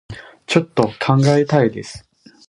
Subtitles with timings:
[0.47, 2.09] ちょっと考えたいです